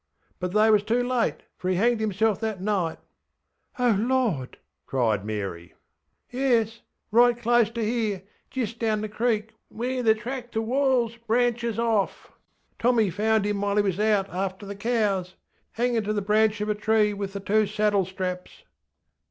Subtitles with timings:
[0.39, 2.97] But they was too late, for he hanged himself that night.
[3.77, 4.49] ŌĆÖ ŌĆśO Lord!
[4.53, 5.73] ŌĆÖ cried Mary.
[6.33, 6.79] ŌĆśYes,
[7.11, 12.31] right close to here, jist down the creek where the track to WallŌĆÖs branches off.
[12.79, 15.35] Tommy found him while he was out after the cows.
[15.77, 18.63] HanginŌĆÖ to the branch of a tree with the two saddle straps.